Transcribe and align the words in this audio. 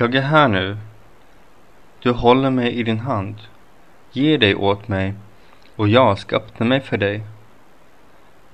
Jag 0.00 0.14
är 0.14 0.20
här 0.20 0.48
nu. 0.48 0.76
Du 2.02 2.10
håller 2.10 2.50
mig 2.50 2.72
i 2.72 2.82
din 2.82 2.98
hand. 2.98 3.36
Ge 4.12 4.36
dig 4.36 4.54
åt 4.54 4.88
mig 4.88 5.14
och 5.76 5.88
jag 5.88 6.18
ska 6.18 6.36
öppna 6.36 6.66
mig 6.66 6.80
för 6.80 6.96
dig. 6.96 7.22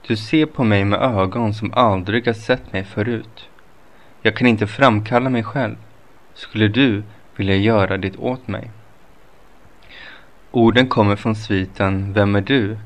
Du 0.07 0.17
ser 0.17 0.47
på 0.47 0.65
mig 0.65 0.85
med 0.85 1.01
ögon 1.01 1.55
som 1.55 1.73
aldrig 1.75 2.27
har 2.27 2.33
sett 2.33 2.73
mig 2.73 2.85
förut. 2.85 3.49
Jag 4.23 4.37
kan 4.37 4.47
inte 4.47 4.67
framkalla 4.67 5.31
mig 5.31 5.43
själv. 5.43 5.77
Skulle 6.35 6.69
du 6.69 7.03
vilja 7.37 7.57
göra 7.57 7.97
det 7.97 8.17
åt 8.17 8.49
mig? 8.49 8.71
Orden 10.51 10.89
kommer 10.89 11.17
från 11.17 11.37
sviten 11.37 12.13
Vem 12.13 12.37
är 12.37 12.41
du? 12.41 12.79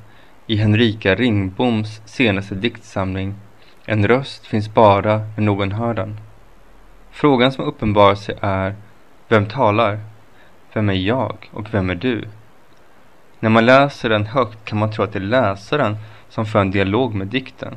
i 0.46 0.56
Henrika 0.56 1.14
Ringboms 1.14 2.02
senaste 2.04 2.54
diktsamling 2.54 3.34
En 3.86 4.08
röst 4.08 4.46
finns 4.46 4.74
bara 4.74 5.18
när 5.36 5.44
någon 5.44 5.72
hör 5.72 5.94
den. 5.94 6.27
Frågan 7.20 7.52
som 7.52 7.64
uppenbarar 7.64 8.14
sig 8.14 8.38
är 8.40 8.74
Vem 9.28 9.46
talar? 9.46 10.00
Vem 10.72 10.88
är 10.88 10.94
jag 10.94 11.50
och 11.52 11.74
vem 11.74 11.90
är 11.90 11.94
du? 11.94 12.24
När 13.40 13.50
man 13.50 13.66
läser 13.66 14.08
den 14.08 14.26
högt 14.26 14.64
kan 14.64 14.78
man 14.78 14.92
tro 14.92 15.04
att 15.04 15.12
det 15.12 15.18
är 15.18 15.20
läsaren 15.20 15.96
som 16.28 16.46
för 16.46 16.58
en 16.58 16.70
dialog 16.70 17.14
med 17.14 17.26
dikten. 17.26 17.76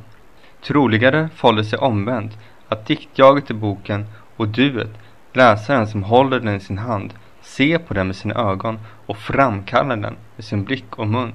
Troligare 0.64 1.30
förhåller 1.36 1.64
sig 1.64 1.80
omvänt, 1.80 2.38
att 2.68 2.86
diktjaget 2.86 3.52
i 3.52 3.54
boken 3.54 4.06
och 4.38 4.48
duet, 4.48 4.92
läsaren 5.34 5.88
som 5.88 6.04
håller 6.04 6.40
den 6.40 6.56
i 6.56 6.60
sin 6.60 6.78
hand, 6.78 7.14
ser 7.42 7.78
på 7.78 7.94
den 7.94 8.08
med 8.08 8.16
sina 8.16 8.36
ögon 8.36 8.80
och 9.06 9.18
framkallar 9.18 9.98
den 9.98 10.16
med 10.36 10.46
sin 10.46 10.64
blick 10.64 10.98
och 10.98 11.08
mun. 11.08 11.34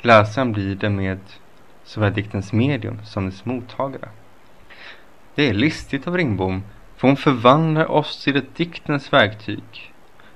Läsaren 0.00 0.52
blir 0.52 0.74
det 0.74 0.90
med 0.90 1.18
såväl 1.84 2.14
diktens 2.14 2.52
medium 2.52 2.98
som 3.04 3.26
dess 3.26 3.44
mottagare. 3.44 4.08
Det 5.34 5.48
är 5.48 5.54
listigt 5.54 6.06
av 6.06 6.16
Ringbom, 6.16 6.62
för 6.98 7.08
hon 7.08 7.16
förvandlar 7.16 7.90
oss 7.90 8.24
till 8.24 8.36
ett 8.36 8.56
diktens 8.56 9.12
verktyg. 9.12 9.94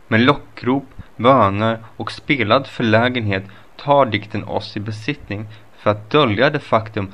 Med 0.09 0.21
lockrop, 0.21 0.85
böner 1.17 1.85
och 1.97 2.13
spelad 2.13 2.67
förlägenhet 2.67 3.45
tar 3.77 4.07
dikten 4.07 4.45
oss 4.45 4.77
i 4.77 4.81
besittning 4.81 5.47
för 5.77 5.91
att 5.91 6.11
dölja 6.11 6.51
det 6.51 6.61
faktum 6.61 7.13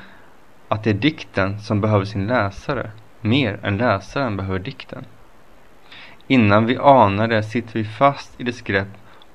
att 0.68 0.84
det 0.84 0.90
är 0.90 0.94
dikten 0.94 1.60
som 1.60 1.80
behöver 1.80 2.04
sin 2.04 2.26
läsare 2.26 2.90
mer 3.20 3.60
än 3.62 3.76
läsaren 3.76 4.36
behöver 4.36 4.58
dikten. 4.58 5.04
Innan 6.26 6.66
vi 6.66 6.76
anar 6.76 7.28
det 7.28 7.42
sitter 7.42 7.72
vi 7.72 7.84
fast 7.84 8.40
i 8.40 8.44
dess 8.44 8.60
grepp 8.60 8.88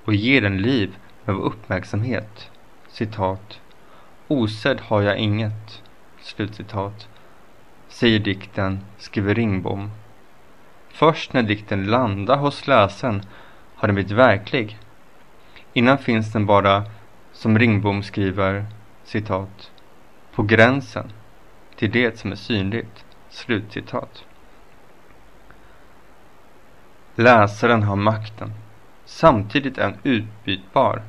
och 0.05 0.13
ger 0.13 0.41
den 0.41 0.57
liv 0.57 0.95
med 1.25 1.35
vår 1.35 1.43
uppmärksamhet. 1.43 2.51
Citat. 2.87 3.59
Osedd 4.27 4.81
har 4.81 5.01
jag 5.01 5.17
inget. 5.17 5.81
Slutcitat. 6.21 7.07
Säger 7.87 8.19
dikten, 8.19 8.79
skriver 8.97 9.35
Ringbom. 9.35 9.91
Först 10.93 11.33
när 11.33 11.43
dikten 11.43 11.85
landar 11.85 12.37
hos 12.37 12.67
läsaren 12.67 13.25
har 13.75 13.87
den 13.87 13.95
blivit 13.95 14.11
verklig. 14.11 14.77
Innan 15.73 15.97
finns 15.97 16.33
den 16.33 16.45
bara, 16.45 16.83
som 17.31 17.59
Ringbom 17.59 18.03
skriver, 18.03 18.65
citat, 19.03 19.71
på 20.35 20.43
gränsen 20.43 21.11
till 21.75 21.91
det 21.91 22.19
som 22.19 22.31
är 22.31 22.35
synligt. 22.35 23.05
Slutcitat. 23.29 24.25
Läsaren 27.15 27.83
har 27.83 27.95
makten. 27.95 28.53
Samtidigt 29.05 29.77
är 29.77 29.89
den 29.89 29.99
utbytbar. 30.03 31.01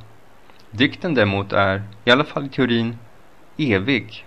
Dikten 0.71 1.13
däremot 1.13 1.53
är, 1.53 1.83
i 2.05 2.11
alla 2.11 2.23
fall 2.23 2.45
i 2.45 2.49
teorin, 2.49 2.97
evig. 3.57 4.25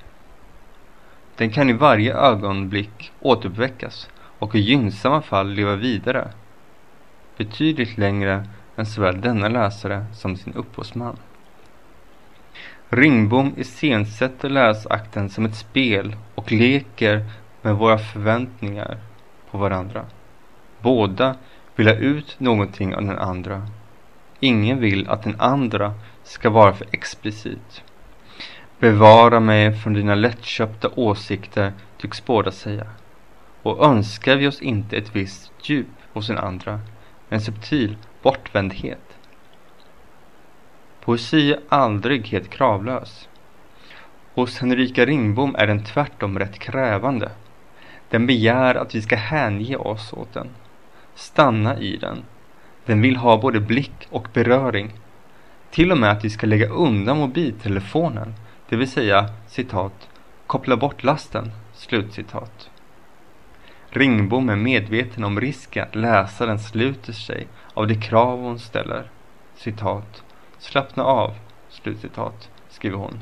Den 1.36 1.51
kan 1.51 1.70
i 1.70 1.73
varje 1.73 2.14
ögonblick 2.14 3.12
återuppväckas 3.20 4.09
och 4.39 4.55
i 4.55 4.58
gynnsamma 4.58 5.22
fall 5.22 5.50
leva 5.50 5.77
vidare. 5.77 6.28
Betydligt 7.36 7.98
längre 7.98 8.48
än 8.77 8.86
såväl 8.86 9.20
denna 9.20 9.48
läsare 9.48 10.07
som 10.13 10.36
sin 10.36 10.55
upphovsman. 10.55 11.17
Ringbom 12.89 13.55
iscensätter 13.57 14.48
läsakten 14.48 15.30
som 15.30 15.45
ett 15.45 15.57
spel 15.57 16.17
och 16.35 16.52
leker 16.52 17.24
med 17.63 17.74
våra 17.74 17.98
förväntningar 17.98 18.98
på 19.51 19.58
varandra. 19.58 20.07
Båda 20.80 21.36
vill 21.77 21.86
ha 21.89 21.95
ut 21.95 22.40
någonting 22.40 22.95
av 22.95 23.02
den 23.02 23.18
andra. 23.18 23.68
Ingen 24.40 24.80
vill 24.80 25.08
att 25.08 25.23
den 25.23 25.40
andra 25.40 25.95
ska 26.23 26.51
vara 26.51 26.73
för 26.73 26.86
explicit. 26.90 27.83
Bevara 28.79 29.40
mig 29.40 29.73
från 29.73 29.92
dina 29.92 30.14
lättköpta 30.14 30.89
åsikter, 30.95 31.73
tycks 31.98 32.24
båda 32.24 32.52
säga. 32.52 32.86
Och 33.68 33.84
önskar 33.84 34.36
vi 34.36 34.48
oss 34.48 34.62
inte 34.62 34.96
ett 34.96 35.17
visst 35.17 35.52
djup 35.62 35.86
hos 36.12 36.27
den 36.27 36.39
andra, 36.39 36.80
en 37.29 37.40
subtil 37.40 37.96
bortvändhet. 38.23 39.18
Poesi 41.01 41.52
är 41.52 41.61
aldrig 41.68 42.27
helt 42.27 42.51
kravlös. 42.51 43.28
Hos 44.34 44.58
Henrika 44.58 45.07
Ringbom 45.07 45.55
är 45.58 45.67
den 45.67 45.84
tvärtom 45.84 46.39
rätt 46.39 46.58
krävande. 46.58 47.30
Den 48.11 48.27
begär 48.27 48.74
att 48.74 48.95
vi 48.95 49.02
ska 49.02 49.17
hänge 49.17 49.77
oss 49.77 50.12
åt 50.12 50.33
den, 50.34 50.48
stanna 51.14 51.78
i 51.78 51.96
den. 51.96 52.24
Den 52.84 53.01
vill 53.01 53.17
ha 53.17 53.39
både 53.40 53.61
blick 53.61 54.07
och 54.11 54.28
beröring. 54.33 54.92
Till 55.70 55.92
och 55.92 55.98
med 55.98 56.11
att 56.11 56.24
vi 56.24 56.30
ska 56.30 56.46
lägga 56.46 56.68
undan 56.68 57.18
mobiltelefonen, 57.18 58.34
det 58.68 58.77
vill 58.77 58.90
säga 58.90 59.28
citat, 59.48 60.08
koppla 60.46 60.77
bort 60.77 61.05
lasten, 61.05 61.52
slutcitat. 61.74 62.70
Ringbom 63.91 64.49
är 64.49 64.57
medveten 64.57 65.25
om 65.25 65.41
risken 65.41 65.83
att 65.83 65.95
läsaren 65.95 66.59
sluter 66.59 67.13
sig 67.13 67.47
av 67.75 67.87
de 67.87 67.95
krav 67.95 68.41
hon 68.41 68.59
ställer. 68.59 69.11
Citat. 69.55 70.23
Slappna 70.59 71.05
av, 71.05 71.35
slutcitat, 71.69 72.51
skriver 72.69 72.97
hon. 72.97 73.21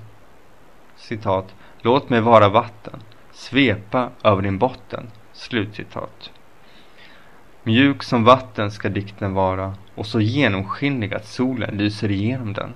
Citat. 0.97 1.55
Låt 1.81 2.11
mig 2.11 2.21
vara 2.21 2.49
vatten, 2.49 3.01
svepa 3.33 4.11
över 4.23 4.43
din 4.43 4.59
botten, 4.59 5.11
slutcitat. 5.33 6.31
Mjuk 7.63 8.03
som 8.03 8.25
vatten 8.25 8.71
ska 8.71 8.89
dikten 8.89 9.35
vara 9.35 9.75
och 9.95 10.07
så 10.07 10.21
genomskinlig 10.21 11.15
att 11.15 11.27
solen 11.27 11.77
lyser 11.77 12.11
igenom 12.11 12.53
den. 12.53 12.75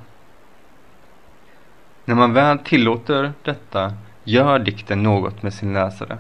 När 2.05 2.15
man 2.15 2.33
väl 2.33 2.59
tillåter 2.59 3.33
detta 3.43 3.95
gör 4.25 4.59
dikten 4.59 5.03
något 5.03 5.43
med 5.43 5.55
sin 5.55 5.73
läsare. 5.73 6.19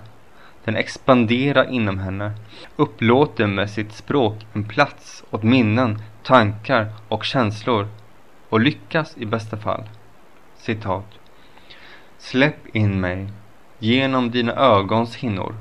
Den 0.64 0.76
expanderar 0.76 1.70
inom 1.70 1.98
henne, 1.98 2.32
upplåter 2.76 3.46
med 3.46 3.70
sitt 3.70 3.92
språk 3.92 4.46
en 4.52 4.64
plats 4.64 5.24
åt 5.30 5.42
minnen, 5.42 6.02
tankar 6.22 6.92
och 7.08 7.24
känslor 7.24 7.88
och 8.48 8.60
lyckas 8.60 9.16
i 9.16 9.26
bästa 9.26 9.56
fall. 9.56 9.84
Citat. 10.56 11.06
Släpp 12.18 12.76
in 12.76 13.00
mig 13.00 13.28
genom 13.78 14.30
dina 14.30 14.52
ögons 14.52 15.16
hinnor 15.16 15.54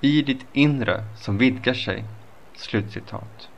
i 0.00 0.22
ditt 0.22 0.46
inre 0.52 1.04
som 1.16 1.38
vidgar 1.38 1.74
sig. 1.74 2.04
Slutcitat. 2.54 3.48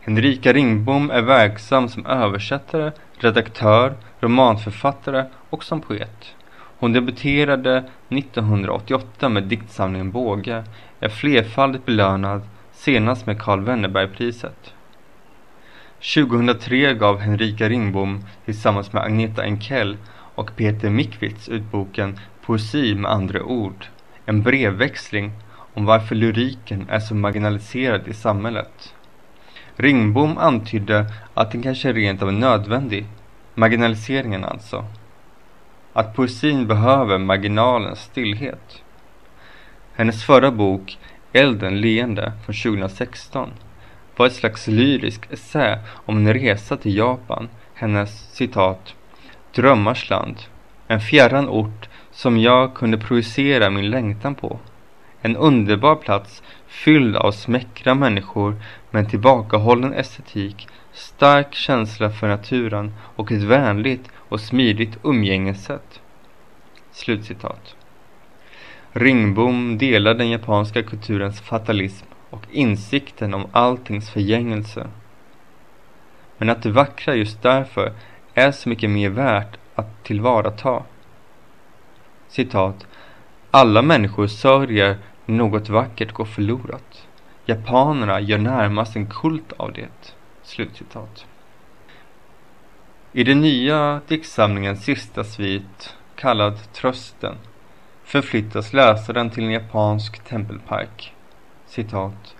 Henrika 0.00 0.52
Ringbom 0.52 1.10
är 1.10 1.22
verksam 1.22 1.88
som 1.88 2.06
översättare, 2.06 2.92
redaktör, 3.18 3.94
romanförfattare 4.20 5.26
och 5.50 5.64
som 5.64 5.80
poet. 5.80 6.34
Hon 6.82 6.92
debuterade 6.92 7.84
1988 8.08 9.28
med 9.28 9.42
diktsamlingen 9.42 10.10
Båge, 10.10 10.64
är 11.00 11.08
flerfaldigt 11.08 11.86
belönad, 11.86 12.42
senast 12.72 13.26
med 13.26 13.42
Carl 13.42 13.64
Wennerbergpriset. 13.64 14.74
2003 16.14 16.94
gav 16.94 17.18
Henrika 17.18 17.68
Ringbom 17.68 18.24
tillsammans 18.44 18.92
med 18.92 19.02
Agneta 19.02 19.42
Enkell 19.42 19.96
och 20.34 20.56
Peter 20.56 20.90
Mikwitz 20.90 21.48
ut 21.48 21.62
boken 21.62 22.18
Poesi 22.44 22.94
med 22.94 23.10
andra 23.10 23.42
ord, 23.42 23.86
en 24.26 24.42
brevväxling 24.42 25.32
om 25.74 25.84
varför 25.84 26.14
lyriken 26.14 26.86
är 26.88 27.00
så 27.00 27.14
marginaliserad 27.14 28.08
i 28.08 28.14
samhället. 28.14 28.94
Ringbom 29.76 30.38
antydde 30.38 31.06
att 31.34 31.52
den 31.52 31.62
kanske 31.62 31.92
rent 31.92 32.22
av 32.22 32.28
är 32.28 32.32
nödvändig, 32.32 33.06
marginaliseringen 33.54 34.44
alltså. 34.44 34.84
Att 35.92 36.14
poesin 36.14 36.66
behöver 36.66 37.18
marginalens 37.18 38.00
stillhet. 38.00 38.82
Hennes 39.94 40.24
förra 40.24 40.50
bok, 40.50 40.98
Elden 41.32 41.80
leende 41.80 42.32
från 42.44 42.54
2016, 42.54 43.50
var 44.16 44.26
ett 44.26 44.32
slags 44.32 44.66
lyrisk 44.66 45.32
essä 45.32 45.78
om 45.92 46.16
en 46.16 46.34
resa 46.34 46.76
till 46.76 46.96
Japan, 46.96 47.48
hennes 47.74 48.34
citat 48.34 48.94
drömmars 49.54 50.10
land, 50.10 50.36
en 50.88 51.00
fjärran 51.00 51.48
ort 51.48 51.88
som 52.10 52.38
jag 52.38 52.74
kunde 52.74 52.98
projicera 52.98 53.70
min 53.70 53.90
längtan 53.90 54.34
på. 54.34 54.58
En 55.20 55.36
underbar 55.36 55.96
plats 55.96 56.42
fylld 56.66 57.16
av 57.16 57.32
smäckra 57.32 57.94
människor 57.94 58.56
med 58.90 59.00
en 59.00 59.10
tillbakahållen 59.10 59.94
estetik, 59.94 60.68
stark 60.92 61.54
känsla 61.54 62.10
för 62.10 62.28
naturen 62.28 62.92
och 63.16 63.32
ett 63.32 63.42
vänligt 63.42 64.08
och 64.14 64.40
smidigt 64.40 64.98
umgängessätt. 65.02 66.00
Slutcitat. 66.90 67.76
Ringbom 68.92 69.78
delar 69.78 70.14
den 70.14 70.30
japanska 70.30 70.82
kulturens 70.82 71.40
fatalism 71.40 72.06
och 72.30 72.46
insikten 72.50 73.34
om 73.34 73.46
alltings 73.52 74.10
förgängelse. 74.10 74.86
Men 76.38 76.50
att 76.50 76.62
det 76.62 76.70
vackra 76.70 77.14
just 77.14 77.42
därför 77.42 77.92
är 78.34 78.52
så 78.52 78.68
mycket 78.68 78.90
mer 78.90 79.08
värt 79.08 79.56
att 79.74 80.04
tillvarata. 80.04 80.82
Citat. 82.28 82.86
Alla 83.50 83.82
människor 83.82 84.26
sörjer 84.26 84.98
när 85.26 85.36
något 85.36 85.68
vackert 85.68 86.12
går 86.12 86.24
förlorat. 86.24 87.06
Japanerna 87.46 88.20
gör 88.20 88.38
närmast 88.38 88.96
en 88.96 89.06
kult 89.06 89.52
av 89.56 89.72
det. 89.72 90.14
Slutcitat. 90.42 91.26
I 93.12 93.24
den 93.24 93.40
nya 93.40 94.00
diktsamlingens 94.08 94.84
sista 94.84 95.24
svit, 95.24 95.96
kallad 96.16 96.72
Trösten, 96.72 97.36
förflyttas 98.04 98.72
läsaren 98.72 99.30
till 99.30 99.44
en 99.44 99.50
japansk 99.50 100.24
tempelpark. 100.24 101.14
Citat. 101.66 102.36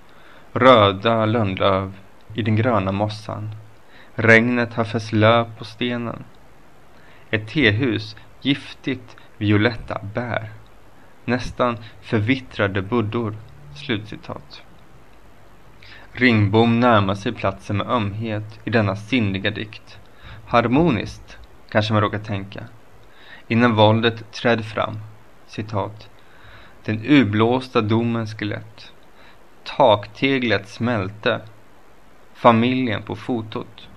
Röda 0.53 1.27
lönnlöv 1.27 1.93
i 2.35 2.43
den 2.43 2.57
gröna 2.57 2.93
mossan. 2.93 3.55
Regnet 4.15 4.75
har 4.75 4.85
fäst 4.85 5.13
löv 5.13 5.59
på 5.59 5.65
stenen. 5.65 6.25
Ett 7.31 7.49
tehus, 7.49 8.17
giftigt 8.41 9.17
violetta 9.39 10.01
bär. 10.15 10.51
Nästan 11.25 11.77
förvittrade 12.01 12.83
buddor. 12.83 13.37
Slutcitat. 13.75 14.63
Ringbom 16.15 16.81
närmar 16.81 17.15
sig 17.15 17.33
platsen 17.33 17.77
med 17.77 17.87
ömhet 17.87 18.61
i 18.65 18.71
denna 18.71 18.97
sinnliga 18.97 19.51
dikt. 19.51 19.99
Harmoniskt, 20.47 21.39
kanske 21.69 21.93
man 21.93 22.03
råkar 22.03 22.19
tänka. 22.19 22.65
Innan 23.49 23.75
våldet 23.75 24.33
trädde 24.33 24.63
fram. 24.63 24.99
Citat. 25.47 26.09
Den 26.85 27.05
urblåsta 27.05 27.81
domens 27.81 28.35
skelett. 28.35 28.93
Takteglet 29.65 30.69
smälte. 30.69 31.41
Familjen 32.35 33.03
på 33.03 33.17
fotot. 33.17 33.89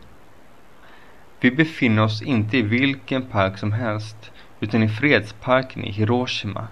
Vi 1.40 1.52
befinner 1.52 2.04
oss 2.04 2.22
inte 2.22 2.58
i 2.58 2.62
vilken 2.62 3.22
park 3.22 3.58
som 3.58 3.72
helst 3.72 4.32
utan 4.60 4.84
i 4.84 4.90
fredsparken 4.90 5.84
i 5.84 5.92
Hiroshima. 5.92 6.68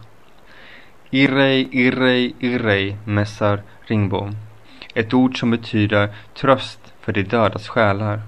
Irrei, 1.09 1.67
irrei, 1.71 2.35
irrei, 2.39 2.97
mässar 3.05 3.63
Ringbom. 3.81 4.35
Ett 4.93 5.13
ord 5.13 5.39
som 5.39 5.51
betyder 5.51 6.15
tröst 6.33 6.93
för 7.01 7.11
de 7.13 7.23
dödas 7.23 7.67
själar. 7.67 8.21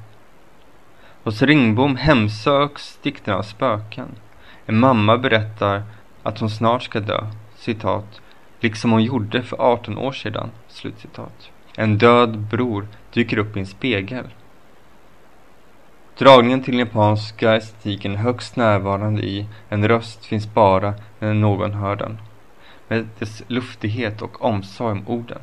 Hos 1.23 1.41
Ringbom 1.41 1.95
hemsöks 1.95 2.99
dikterna 3.01 3.37
av 3.37 3.43
spöken. 3.43 4.15
En 4.65 4.79
mamma 4.79 5.17
berättar 5.17 5.83
att 6.23 6.39
hon 6.39 6.49
snart 6.49 6.83
ska 6.83 6.99
dö, 6.99 7.27
citat, 7.55 8.21
liksom 8.59 8.91
hon 8.91 9.03
gjorde 9.03 9.43
för 9.43 9.61
18 9.61 9.97
år 9.97 10.11
sedan, 10.11 10.49
slutcitat. 10.67 11.49
En 11.77 11.97
död 11.97 12.37
bror 12.37 12.87
dyker 13.13 13.37
upp 13.37 13.57
i 13.57 13.59
en 13.59 13.65
spegel. 13.65 14.25
Dragningen 16.17 16.63
till 16.63 16.77
den 16.77 16.87
japanska 16.87 17.55
estetiken 17.55 18.13
är 18.13 18.17
högst 18.17 18.55
närvarande 18.55 19.21
i 19.21 19.47
En 19.69 19.87
röst 19.87 20.25
finns 20.25 20.53
bara 20.53 20.93
när 21.19 21.33
någon 21.33 21.73
hör 21.73 21.95
den. 21.95 22.17
Med 22.87 23.07
dess 23.19 23.43
luftighet 23.47 24.21
och 24.21 24.45
omsorg 24.45 24.91
om 24.91 25.07
orden. 25.07 25.41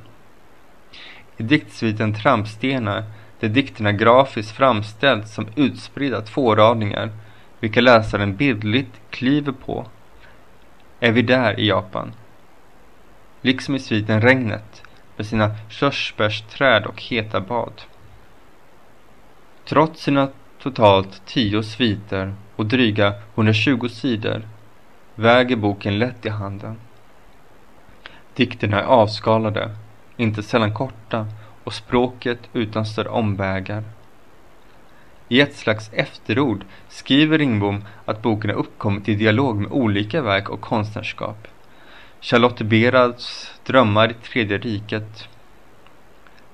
I 1.36 1.42
diktsviten 1.42 2.14
Trampstenar, 2.14 3.04
där 3.40 3.48
dikterna 3.48 3.92
grafiskt 3.92 4.56
framställs 4.56 5.34
som 5.34 5.46
utspridda 5.56 6.20
tvåradningar, 6.20 7.10
vilka 7.60 7.80
läsaren 7.80 8.36
bildligt 8.36 9.00
kliver 9.10 9.52
på, 9.52 9.86
är 11.00 11.12
vi 11.12 11.22
där 11.22 11.60
i 11.60 11.68
Japan. 11.68 12.12
Liksom 13.40 13.74
i 13.74 13.78
sviten 13.78 14.20
Regnet, 14.20 14.82
med 15.16 15.26
sina 15.26 15.50
körsbärsträd 15.68 16.86
och 16.86 17.02
heta 17.02 17.40
bad. 17.40 17.82
Trots 19.64 20.02
sina 20.02 20.28
totalt 20.62 21.22
tio 21.26 21.62
sviter 21.62 22.34
och 22.56 22.66
dryga 22.66 23.14
120 23.34 23.88
sidor 23.88 24.48
väger 25.14 25.56
boken 25.56 25.98
lätt 25.98 26.26
i 26.26 26.28
handen. 26.28 26.76
Dikterna 28.34 28.80
är 28.80 28.84
avskalade, 28.84 29.76
inte 30.16 30.42
sällan 30.42 30.74
korta 30.74 31.26
och 31.64 31.72
språket 31.72 32.38
utan 32.52 32.86
större 32.86 33.08
omvägar. 33.08 33.84
I 35.28 35.40
ett 35.40 35.56
slags 35.56 35.90
efterord 35.92 36.64
skriver 36.88 37.38
Ringbom 37.38 37.84
att 38.04 38.22
boken 38.22 38.50
har 38.50 38.56
uppkommit 38.56 39.08
i 39.08 39.14
dialog 39.14 39.56
med 39.56 39.72
olika 39.72 40.22
verk 40.22 40.48
och 40.48 40.60
konstnärskap. 40.60 41.48
Charlotte 42.20 42.62
Berads 42.62 43.52
Drömmar 43.66 44.10
i 44.10 44.14
tredje 44.14 44.58
riket, 44.58 45.28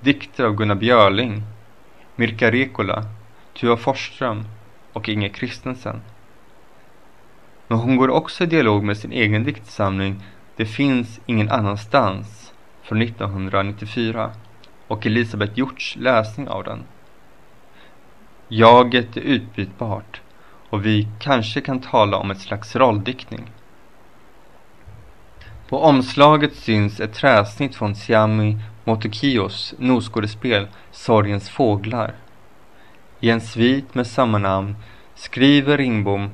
dikter 0.00 0.44
av 0.44 0.54
Gunnar 0.54 0.74
Björling, 0.74 1.42
Mirka 2.16 2.50
Rekola 2.50 3.04
Tuva 3.60 3.76
Forsström 3.76 4.44
och 4.92 5.08
Inge 5.08 5.28
Kristensen. 5.28 6.02
Men 7.66 7.78
hon 7.78 7.96
går 7.96 8.10
också 8.10 8.44
i 8.44 8.46
dialog 8.46 8.84
med 8.84 8.96
sin 8.96 9.12
egen 9.12 9.44
diktsamling 9.44 10.22
Det 10.56 10.66
finns 10.66 11.20
ingen 11.26 11.50
annanstans 11.50 12.37
från 12.88 13.02
1994 13.02 14.30
och 14.86 15.06
Elisabeth 15.06 15.58
Hjorts 15.58 15.96
läsning 15.96 16.48
av 16.48 16.64
den. 16.64 16.84
Jaget 18.48 19.16
är 19.16 19.20
utbytbart 19.20 20.20
och 20.70 20.86
vi 20.86 21.08
kanske 21.18 21.60
kan 21.60 21.80
tala 21.80 22.16
om 22.16 22.30
ett 22.30 22.40
slags 22.40 22.76
rolldiktning. 22.76 23.50
På 25.68 25.82
omslaget 25.82 26.56
syns 26.56 27.00
ett 27.00 27.14
träsnitt 27.14 27.74
från 27.74 27.94
Siami 27.94 28.58
Motokios 28.84 29.74
nosskådespel 29.78 30.66
Sorgens 30.92 31.48
fåglar 31.48 32.14
i 33.20 33.30
en 33.30 33.40
svit 33.40 33.94
med 33.94 34.06
samma 34.06 34.38
namn 34.38 34.76
skriver 35.14 35.76
Ringbom 35.76 36.30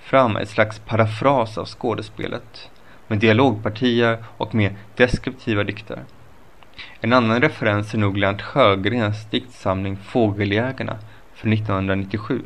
fram 0.00 0.36
ett 0.36 0.48
slags 0.48 0.78
parafras 0.78 1.58
av 1.58 1.66
skådespelet 1.66 2.70
med 3.08 3.18
dialogpartier 3.18 4.24
och 4.36 4.54
mer 4.54 4.76
deskriptiva 4.96 5.64
dikter. 5.64 6.04
En 7.00 7.12
annan 7.12 7.40
referens 7.40 7.94
är 7.94 7.98
nog 7.98 8.16
Lennart 8.16 8.42
Sjögrens 8.42 9.30
diktsamling 9.30 9.96
Fågeljägarna 9.96 10.98
från 11.34 11.52
1997. 11.52 12.42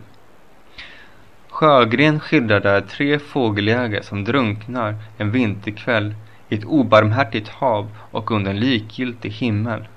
Sjögren 1.49 2.21
skildrar 2.21 2.61
där 2.61 2.81
tre 2.81 3.19
fågeljägare 3.19 4.03
som 4.03 4.25
drunknar 4.25 4.97
en 5.19 5.31
vinterkväll 5.31 6.15
i 6.49 6.55
ett 6.55 6.65
obarmhärtigt 6.65 7.49
hav 7.49 7.97
och 8.11 8.31
under 8.31 8.51
en 8.51 8.61
likgiltig 8.61 9.31
himmel. 9.31 9.89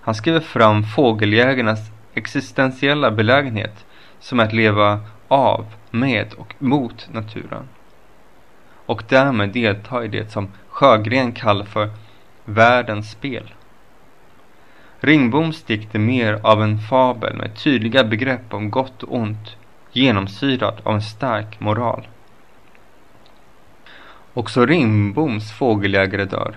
Han 0.00 0.14
skriver 0.14 0.40
fram 0.40 0.82
fågeljägarnas 0.82 1.90
existentiella 2.14 3.10
belägenhet 3.10 3.86
som 4.20 4.40
är 4.40 4.44
att 4.44 4.52
leva 4.52 5.00
av, 5.28 5.66
med 5.90 6.34
och 6.34 6.54
mot 6.58 7.08
naturen. 7.12 7.68
Och 8.88 9.02
därmed 9.08 9.50
delta 9.50 10.04
i 10.04 10.08
det 10.08 10.32
som 10.32 10.48
Sjögren 10.68 11.32
kallar 11.32 11.64
för 11.64 11.90
världens 12.44 13.10
spel. 13.10 13.54
Ringboms 15.00 15.62
dikt 15.62 15.94
är 15.94 15.98
mer 15.98 16.40
av 16.42 16.62
en 16.62 16.78
fabel 16.78 17.36
med 17.36 17.56
tydliga 17.56 18.04
begrepp 18.04 18.54
om 18.54 18.70
gott 18.70 19.02
och 19.02 19.14
ont 19.16 19.56
genomsyrad 19.92 20.80
av 20.82 20.94
en 20.94 21.02
stark 21.02 21.60
moral. 21.60 22.08
Också 24.34 24.66
Ringboms 24.66 25.52
fågeljägare 25.52 26.24
dör. 26.24 26.56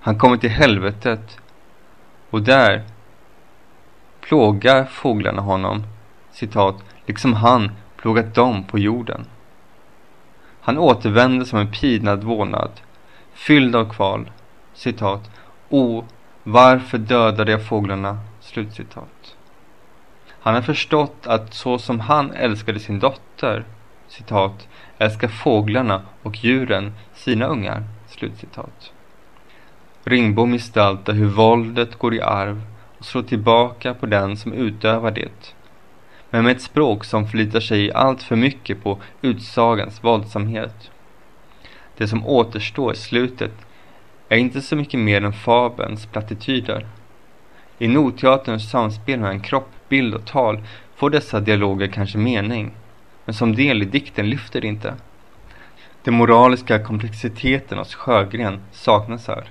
Han 0.00 0.18
kommer 0.18 0.36
till 0.36 0.50
helvetet 0.50 1.40
och 2.30 2.42
där 2.42 2.84
plågar 4.20 4.84
fåglarna 4.84 5.42
honom, 5.42 5.82
citat, 6.32 6.84
liksom 7.06 7.34
han 7.34 7.70
plågat 7.96 8.34
dem 8.34 8.64
på 8.64 8.78
jorden. 8.78 9.26
Han 10.60 10.78
återvänder 10.78 11.46
som 11.46 11.58
en 11.58 11.70
pinad 11.70 12.24
vålnad, 12.24 12.70
fylld 13.34 13.76
av 13.76 13.92
kval, 13.92 14.30
citat, 14.74 15.30
O, 15.68 16.04
varför 16.42 16.98
dödade 16.98 17.52
jag 17.52 17.66
fåglarna? 17.66 18.18
Slutcitat. 18.40 19.36
Han 20.40 20.54
har 20.54 20.62
förstått 20.62 21.26
att 21.26 21.54
så 21.54 21.78
som 21.78 22.00
han 22.00 22.30
älskade 22.32 22.80
sin 22.80 22.98
dotter, 22.98 23.64
citat, 24.08 24.68
älskar 24.98 25.28
fåglarna 25.28 26.02
och 26.22 26.44
djuren 26.44 26.92
sina 27.14 27.46
ungar, 27.46 27.84
slutcitat. 28.08 28.92
Ringbom 30.04 30.52
gestaltar 30.52 31.12
hur 31.12 31.28
våldet 31.28 31.98
går 31.98 32.14
i 32.14 32.20
arv 32.20 32.62
och 32.98 33.04
slår 33.04 33.22
tillbaka 33.22 33.94
på 33.94 34.06
den 34.06 34.36
som 34.36 34.52
utövar 34.52 35.10
det. 35.10 35.54
Men 36.30 36.44
med 36.44 36.56
ett 36.56 36.62
språk 36.62 37.04
som 37.04 37.26
förlitar 37.26 37.60
sig 37.60 37.92
allt 37.92 38.22
för 38.22 38.36
mycket 38.36 38.82
på 38.82 38.98
utsagans 39.22 40.04
våldsamhet. 40.04 40.90
Det 41.96 42.08
som 42.08 42.26
återstår 42.26 42.92
i 42.92 42.96
slutet 42.96 43.52
är 44.28 44.36
inte 44.36 44.60
så 44.62 44.76
mycket 44.76 45.00
mer 45.00 45.24
än 45.24 45.32
fabelns 45.32 46.06
plattityder. 46.06 46.86
I 47.78 47.88
notteaterns 47.88 48.70
samspel 48.70 49.20
mellan 49.20 49.40
kropp, 49.40 49.70
bild 49.88 50.14
och 50.14 50.26
tal 50.26 50.62
får 50.96 51.10
dessa 51.10 51.40
dialoger 51.40 51.86
kanske 51.86 52.18
mening, 52.18 52.72
men 53.24 53.34
som 53.34 53.54
del 53.54 53.82
i 53.82 53.84
dikten 53.84 54.30
lyfter 54.30 54.60
det 54.60 54.66
inte. 54.66 54.94
Den 56.02 56.14
moraliska 56.14 56.84
komplexiteten 56.84 57.78
hos 57.78 57.94
Sjögren 57.94 58.60
saknas 58.72 59.28
här. 59.28 59.48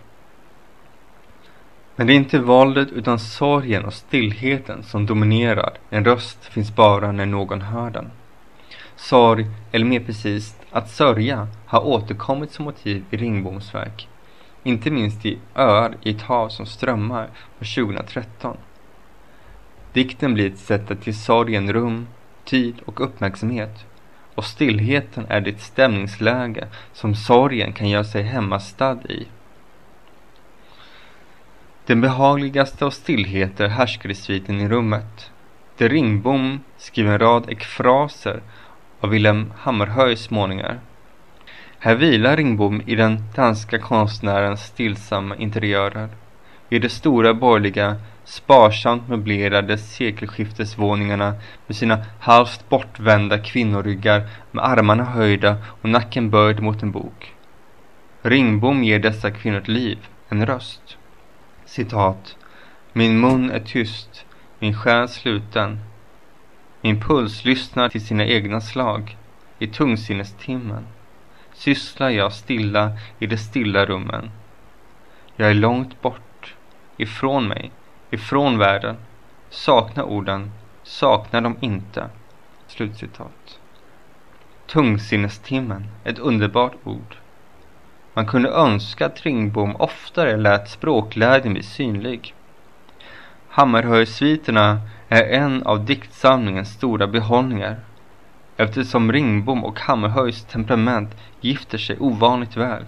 Men 2.00 2.08
det 2.08 2.13
är 2.13 2.15
inte 2.15 2.39
våldet 2.39 2.91
utan 2.91 3.20
sorgen 3.20 3.86
och 3.86 3.94
stillheten 3.94 4.84
som 4.84 5.06
dominerar. 5.06 5.74
En 5.89 6.06
röst 6.06 6.46
finns 6.46 6.75
bara 6.75 7.12
när 7.12 7.25
någon 7.25 7.62
hör 7.62 7.89
den. 7.89 8.12
Sorg, 8.96 9.46
eller 9.72 9.86
mer 9.86 10.00
precis 10.00 10.56
att 10.72 10.89
sörja, 10.89 11.48
har 11.65 11.88
återkommit 11.88 12.51
som 12.51 12.65
motiv 12.65 13.03
i 13.12 13.18
Ringboms 13.18 13.75
verk. 13.75 14.08
Inte 14.63 14.91
minst 14.91 15.25
i 15.25 15.38
Öar 15.56 15.98
i 16.03 16.12
ett 16.12 16.22
hav 16.22 16.50
som 16.50 16.65
strömmar 16.65 17.29
från 17.60 17.86
2013. 17.86 18.58
Dikten 19.94 20.34
blir 20.34 20.51
ett 20.51 20.60
sätt 20.60 20.91
att 20.91 21.08
ge 21.08 21.13
sorgen 21.13 21.74
rum, 21.74 22.08
tid 22.46 22.75
och 22.86 23.01
uppmärksamhet. 23.01 23.86
Och 24.36 24.46
stillheten 24.46 25.25
är 25.29 25.41
det 25.41 25.62
stämningsläge 25.62 26.68
som 26.94 27.15
sorgen 27.15 27.74
kan 27.74 27.89
göra 27.89 28.03
sig 28.03 28.24
hemmastad 28.24 29.00
i. 29.10 29.27
Den 31.89 32.01
behagligaste 32.01 32.86
av 32.86 32.89
stillheter 32.89 33.67
härskar 33.67 34.10
i 34.10 34.15
sviten 34.15 34.62
i 34.62 34.67
rummet. 34.67 35.31
Där 35.77 35.89
Ringbom 35.89 36.60
skriver 36.77 37.12
en 37.12 37.19
rad 37.19 37.50
ekfraser 37.50 38.41
av 39.00 39.10
Wilhelm 39.10 39.53
Hammerhöjs 39.58 40.29
målningar. 40.29 40.79
Här 41.79 41.96
vilar 41.96 42.38
Ringbom 42.38 42.81
i 42.86 42.96
den 42.96 43.24
danska 43.36 43.79
konstnärens 43.79 44.65
stillsamma 44.65 45.36
interiörer. 45.36 46.10
I 46.69 46.79
de 46.79 46.89
stora 46.89 47.34
borgerliga, 47.34 47.96
sparsamt 48.24 49.10
möblerade 49.10 49.77
sekelskiftesvåningarna 49.77 51.34
med 51.67 51.75
sina 51.75 52.05
halvt 52.19 52.69
bortvända 52.69 53.38
kvinnoryggar 53.38 54.29
med 54.51 54.65
armarna 54.65 55.03
höjda 55.03 55.58
och 55.81 55.89
nacken 55.89 56.29
böjd 56.29 56.60
mot 56.60 56.84
en 56.84 56.91
bok. 56.91 57.34
Ringbom 58.22 58.84
ger 58.84 59.00
dessa 59.00 59.31
kvinnor 59.31 59.58
ett 59.58 59.67
liv, 59.67 59.98
en 60.29 60.46
röst. 60.46 60.99
Citat. 61.69 62.38
Min 62.93 63.19
mun 63.19 63.51
är 63.51 63.59
tyst, 63.59 64.25
min 64.59 64.73
själ 64.73 65.09
sluten. 65.09 65.79
Min 66.81 67.01
puls 67.01 67.45
lyssnar 67.45 67.89
till 67.89 68.05
sina 68.05 68.25
egna 68.25 68.61
slag 68.61 69.17
i 69.59 69.67
tungsinnestimmen. 69.67 70.88
Sysslar 71.53 72.09
jag 72.09 72.33
stilla 72.33 72.97
i 73.19 73.27
de 73.27 73.38
stilla 73.38 73.85
rummen. 73.85 74.31
Jag 75.35 75.49
är 75.49 75.53
långt 75.53 76.01
bort, 76.01 76.55
ifrån 76.97 77.47
mig, 77.47 77.71
ifrån 78.09 78.57
världen. 78.57 78.97
Saknar 79.49 80.03
orden, 80.03 80.51
saknar 80.83 81.41
dem 81.41 81.57
inte. 81.59 82.09
Slutcitat. 82.67 83.59
Tungsinnestimmen, 84.67 85.88
ett 86.03 86.19
underbart 86.19 86.75
ord. 86.83 87.17
Man 88.19 88.25
kunde 88.25 88.49
önska 88.49 89.05
att 89.05 89.21
Ringbom 89.25 89.75
oftare 89.75 90.38
lät 90.38 90.69
språkglädjen 90.69 91.53
bli 91.53 91.63
synlig. 91.63 92.33
Hammerhöjsviterna 93.49 94.81
är 95.09 95.23
en 95.23 95.63
av 95.63 95.85
diktsamlingens 95.85 96.69
stora 96.69 97.07
behållningar 97.07 97.79
eftersom 98.57 99.11
Ringbom 99.11 99.63
och 99.63 99.79
Hammerhöjs 99.79 100.43
temperament 100.43 101.15
gifter 101.41 101.77
sig 101.77 101.97
ovanligt 101.99 102.57
väl. 102.57 102.85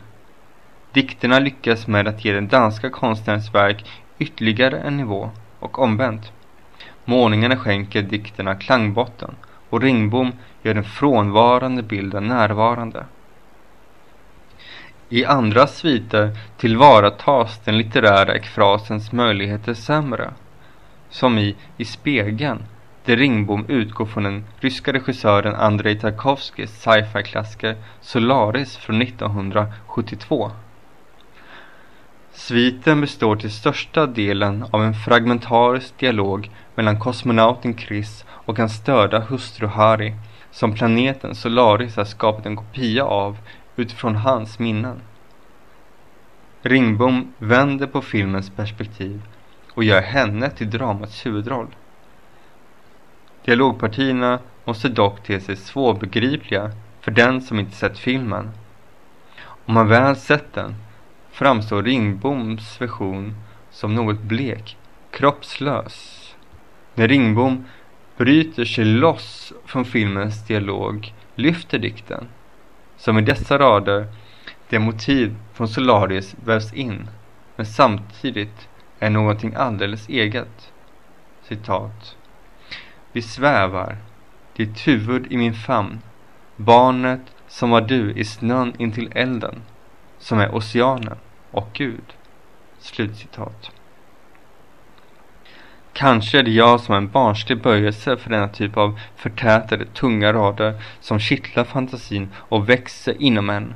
Dikterna 0.94 1.40
lyckas 1.40 1.88
med 1.88 2.08
att 2.08 2.26
ge 2.26 2.34
den 2.34 2.48
danska 2.48 2.90
konstnärens 2.90 3.56
verk 3.56 3.90
ytterligare 4.20 4.80
en 4.80 4.98
nivå 4.98 5.30
och 5.60 5.80
omvänt. 5.80 6.32
Målningarna 7.06 7.58
skänker 7.58 8.02
dikterna 8.02 8.56
klangbotten 8.56 9.36
och 9.70 9.82
Ringbom 9.82 10.32
gör 10.62 10.74
den 10.74 10.84
frånvarande 10.84 11.84
bilden 11.84 12.28
närvarande. 12.28 13.06
I 15.14 15.26
andra 15.26 15.68
sviter 15.68 16.38
tillvaratas 16.58 17.60
den 17.66 17.78
litterära 17.78 18.36
ekfrasens 18.36 19.12
möjligheter 19.12 19.74
sämre. 19.74 20.34
Som 21.10 21.38
i 21.38 21.56
I 21.78 21.86
spegeln, 21.86 22.64
där 23.06 23.16
Ringbom 23.16 23.66
utgår 23.68 24.06
från 24.06 24.24
den 24.24 24.46
ryska 24.60 24.94
regissören 24.94 25.56
Andrei 25.56 25.96
Tarkovskijs 25.96 26.82
sci-fi-klassiker 26.82 27.76
Solaris 28.02 28.78
från 28.78 29.02
1972. 29.02 30.52
Sviten 32.34 33.02
består 33.02 33.36
till 33.36 33.52
största 33.52 34.06
delen 34.06 34.66
av 34.72 34.84
en 34.84 34.94
fragmentarisk 34.94 36.00
dialog 36.00 36.50
mellan 36.76 37.00
kosmonauten 37.00 37.78
Chris 37.78 38.26
och 38.30 38.58
hans 38.58 38.76
störda 38.76 39.20
hustru 39.20 39.68
Harry 39.68 40.14
som 40.52 40.74
planeten 40.74 41.36
Solaris 41.36 41.96
har 41.96 42.06
skapat 42.06 42.46
en 42.46 42.56
kopia 42.56 43.04
av 43.04 43.38
utifrån 43.82 44.16
hans 44.16 44.60
minnen. 44.60 45.02
Ringbom 46.62 47.34
vänder 47.38 47.88
på 47.88 48.02
filmens 48.02 48.50
perspektiv 48.50 49.22
och 49.74 49.84
gör 49.84 50.02
henne 50.02 50.50
till 50.50 50.70
dramats 50.70 51.26
huvudroll. 51.26 51.68
Dialogpartierna 53.46 54.40
måste 54.66 54.90
dock 54.90 55.24
te 55.24 55.40
sig 55.40 55.56
svårbegripliga 55.56 56.72
för 57.02 57.12
den 57.12 57.42
som 57.42 57.60
inte 57.60 57.76
sett 57.76 57.98
filmen. 58.00 58.52
Om 59.66 59.74
man 59.74 59.88
väl 59.88 60.16
sett 60.16 60.54
den 60.54 60.76
framstår 61.32 61.84
Ringboms 61.84 62.82
version 62.82 63.36
som 63.72 63.96
något 63.96 64.22
blek, 64.22 64.78
kroppslös. 65.12 66.28
När 66.96 67.08
Ringbom 67.08 67.66
bryter 68.18 68.66
sig 68.66 68.86
loss 68.86 69.54
från 69.66 69.86
filmens 69.86 70.48
dialog 70.48 71.14
lyfter 71.36 71.80
dikten, 71.80 72.28
som 73.02 73.18
i 73.18 73.22
dessa 73.22 73.58
rader, 73.58 74.08
det 74.70 74.80
motiv 74.80 75.36
från 75.54 75.68
Solaris 75.68 76.36
vävs 76.46 76.74
in, 76.74 77.10
men 77.56 77.66
samtidigt 77.66 78.70
är 79.00 79.10
någonting 79.10 79.54
alldeles 79.56 80.10
eget. 80.10 80.72
Citat. 81.44 82.16
Vi 83.12 83.22
svävar, 83.22 83.98
ditt 84.56 84.88
huvud 84.88 85.32
i 85.32 85.38
min 85.38 85.54
famn, 85.54 86.02
barnet 86.56 87.22
som 87.48 87.70
var 87.70 87.82
du 87.82 88.14
i 88.14 88.26
snön 88.26 88.74
intill 88.78 89.12
elden, 89.16 89.62
som 90.20 90.40
är 90.40 90.56
oceanen 90.56 91.18
och 91.52 91.68
Gud. 91.74 92.14
Slutcitat. 92.80 93.72
Kanske 95.94 96.40
är 96.40 96.44
det 96.44 96.52
jag 96.52 96.80
som 96.80 96.92
har 96.92 96.98
en 96.98 97.10
barnslig 97.10 97.62
böjelse 97.62 98.18
för 98.18 98.30
denna 98.30 98.48
typ 98.48 98.78
av 98.78 99.00
förtätade, 99.16 99.86
tunga 99.86 100.34
rader 100.34 100.82
som 101.00 101.20
kittlar 101.20 101.64
fantasin 101.64 102.30
och 102.36 102.70
växer 102.70 103.16
inom 103.20 103.50
en. 103.50 103.74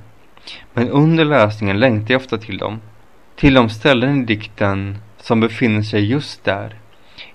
Men 0.73 0.89
under 0.89 1.25
läsningen 1.25 1.79
längtar 1.79 2.13
jag 2.13 2.21
ofta 2.21 2.37
till 2.37 2.57
dem. 2.57 2.81
Till 3.35 3.53
de 3.53 3.69
ställen 3.69 4.21
i 4.21 4.25
dikten 4.25 4.97
som 5.17 5.39
befinner 5.39 5.81
sig 5.81 6.05
just 6.05 6.43
där. 6.43 6.75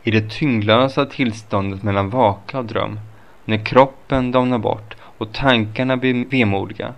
I 0.02 0.10
det 0.10 0.30
tyngdlösa 0.30 1.06
tillståndet 1.06 1.82
mellan 1.82 2.10
vaka 2.10 2.58
och 2.58 2.64
dröm. 2.64 3.00
När 3.44 3.64
kroppen 3.64 4.32
domnar 4.32 4.58
bort 4.58 4.96
och 5.00 5.32
tankarna 5.32 5.96
blir 5.96 6.24
vemodiga. 6.30 6.94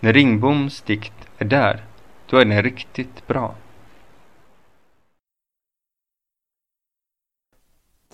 När 0.00 0.12
Ringboms 0.12 0.80
dikt 0.80 1.12
är 1.38 1.44
där, 1.44 1.84
då 2.30 2.36
är 2.36 2.44
den 2.44 2.62
riktigt 2.62 3.26
bra. 3.26 3.54